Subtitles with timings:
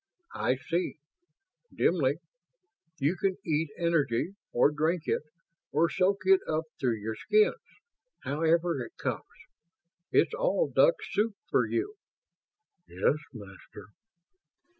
[0.33, 0.95] "I see...
[1.71, 2.15] dimly.
[2.97, 5.21] You can eat energy, or drink it,
[5.71, 7.61] or soak it up through your skins.
[8.23, 9.21] However it comes,
[10.11, 11.97] it's all duck soup for you."
[12.87, 13.89] "Yes, Master."